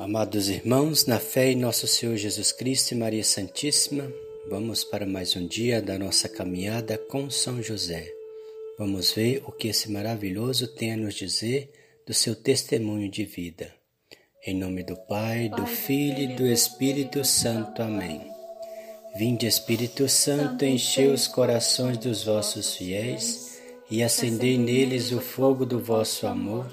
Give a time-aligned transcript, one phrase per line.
[0.00, 4.10] Amados irmãos, na fé em nosso Senhor Jesus Cristo e Maria Santíssima,
[4.48, 8.10] vamos para mais um dia da nossa caminhada com São José.
[8.78, 11.70] Vamos ver o que esse maravilhoso tem a nos dizer
[12.06, 13.74] do seu testemunho de vida.
[14.46, 17.82] Em nome do Pai, do Filho e do Espírito Santo.
[17.82, 18.22] Amém.
[19.14, 23.60] Vinde, Espírito Santo, enchei os corações dos vossos fiéis
[23.90, 26.72] e acendei neles o fogo do vosso amor.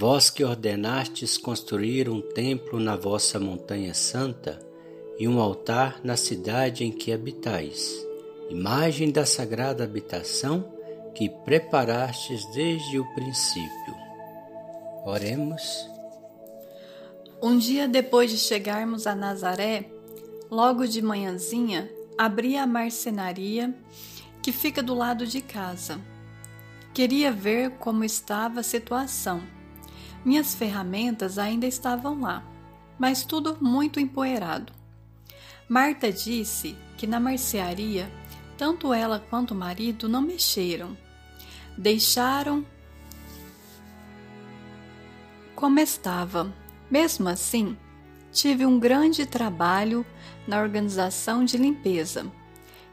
[0.00, 4.58] Vós que ordenastes construir um templo na vossa montanha santa
[5.18, 8.02] e um altar na cidade em que habitais,
[8.48, 10.72] imagem da sagrada habitação
[11.14, 13.94] que preparastes desde o princípio.
[15.04, 15.62] Oremos.
[17.42, 19.84] Um dia depois de chegarmos a Nazaré,
[20.50, 23.74] logo de manhãzinha, abri a marcenaria
[24.42, 26.00] que fica do lado de casa.
[26.94, 29.59] Queria ver como estava a situação
[30.24, 32.42] minhas ferramentas ainda estavam lá,
[32.98, 34.72] mas tudo muito empoeirado.
[35.68, 38.10] Marta disse que na mercearia
[38.60, 40.94] tanto ela quanto o marido não mexeram.
[41.78, 42.62] Deixaram
[45.54, 46.52] como estava.
[46.90, 47.74] Mesmo assim,
[48.30, 50.04] tive um grande trabalho
[50.46, 52.26] na organização de limpeza.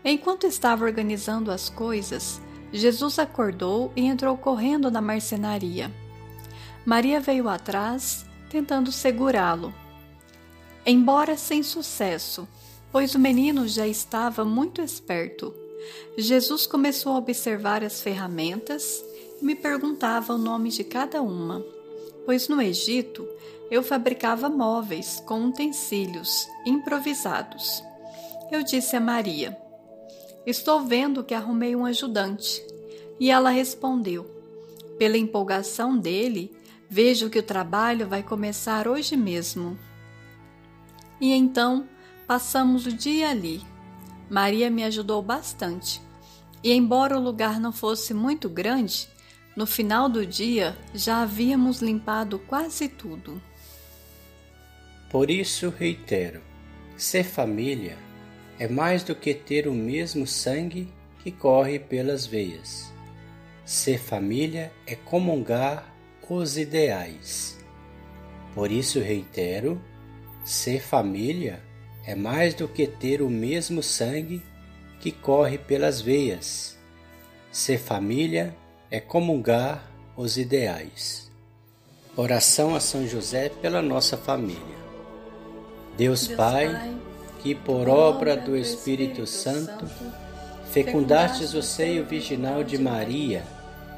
[0.06, 5.92] Enquanto estava organizando as coisas, Jesus acordou e entrou correndo na marcenaria.
[6.88, 9.76] Maria veio atrás, tentando segurá-lo.
[10.86, 12.48] Embora sem sucesso,
[12.94, 15.54] pois o menino já estava muito esperto.
[16.18, 19.04] Jesus começou a observar as ferramentas
[19.42, 21.62] e me perguntava o nome de cada uma,
[22.26, 23.28] pois no Egito
[23.70, 27.84] eu fabricava móveis com utensílios improvisados.
[28.50, 29.58] Eu disse a Maria:
[30.46, 32.66] Estou vendo que arrumei um ajudante.
[33.20, 34.26] E ela respondeu:
[34.98, 36.56] Pela empolgação dele,
[36.90, 39.78] Vejo que o trabalho vai começar hoje mesmo.
[41.20, 41.88] E então
[42.26, 43.62] passamos o dia ali.
[44.30, 46.02] Maria me ajudou bastante.
[46.64, 49.10] E embora o lugar não fosse muito grande,
[49.56, 53.42] no final do dia já havíamos limpado quase tudo.
[55.10, 56.42] Por isso reitero:
[56.96, 57.98] ser família
[58.58, 60.88] é mais do que ter o mesmo sangue
[61.22, 62.94] que corre pelas veias.
[63.66, 65.97] Ser família é comungar
[66.36, 67.58] os ideais.
[68.54, 69.82] Por isso reitero:
[70.44, 71.62] ser família
[72.06, 74.42] é mais do que ter o mesmo sangue
[75.00, 76.78] que corre pelas veias.
[77.52, 78.56] Ser família
[78.90, 81.32] é comungar os ideais.
[82.16, 84.78] Oração a São José pela nossa família.
[85.98, 86.96] Deus, Deus Pai, Pai,
[87.42, 89.86] que por obra do Espírito Santo
[90.72, 93.44] fecundastes o seio virginal de Maria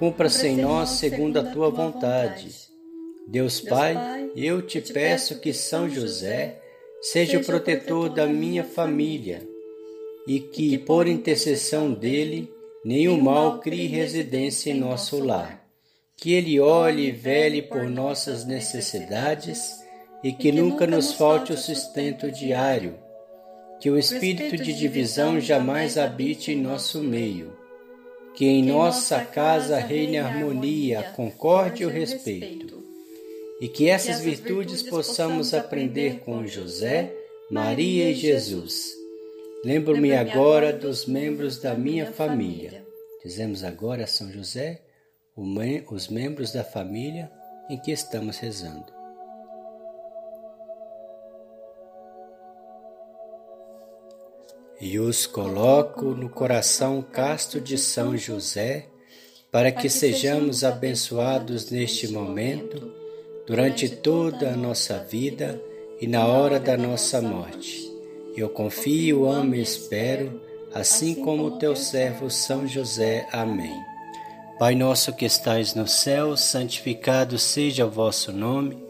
[0.00, 2.70] Cumpra-se em nós segundo a tua vontade
[3.28, 6.58] Deus Pai, eu te peço que São José
[7.02, 9.46] seja o protetor da minha família
[10.26, 12.50] e que, por intercessão dele,
[12.82, 15.62] nenhum mal crie residência em nosso lar.
[16.16, 19.84] Que ele olhe e vele por nossas necessidades
[20.24, 22.94] e que nunca nos falte o sustento diário.
[23.78, 27.59] Que o espírito de divisão jamais habite em nosso meio.
[28.40, 32.82] Que em nossa casa reine a harmonia, concórdia e o respeito
[33.60, 37.14] e que essas virtudes possamos aprender com José,
[37.50, 38.94] Maria e Jesus.
[39.62, 42.82] Lembro-me agora dos membros da minha família.
[43.22, 44.80] Dizemos agora a São José
[45.36, 47.30] os membros da família
[47.68, 48.99] em que estamos rezando.
[54.80, 58.86] E os coloco no coração casto de São José,
[59.52, 62.90] para que sejamos abençoados neste momento
[63.46, 65.60] durante toda a nossa vida
[66.00, 67.90] e na hora da nossa morte.
[68.34, 70.40] Eu confio, amo e espero,
[70.72, 73.26] assim como teu servo São José.
[73.32, 73.76] Amém.
[74.58, 78.89] Pai nosso que estais no céu, santificado seja o vosso nome.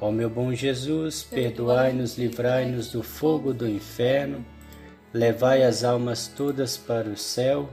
[0.00, 4.44] Ó meu bom Jesus, perdoai-nos, livrai-nos do fogo do inferno,
[5.12, 7.68] levai as almas todas para o céu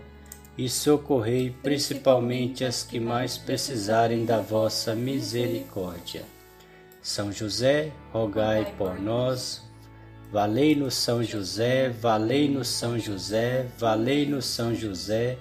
[0.57, 6.23] e socorrei principalmente as que mais precisarem da vossa misericórdia.
[7.01, 9.63] São José, rogai por nós.
[10.31, 15.38] Valei-nos São José, valei-nos São José, valei-nos São José,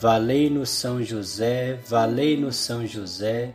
[0.00, 3.54] valei-nos São José, valei-nos São José,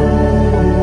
[0.00, 0.79] Música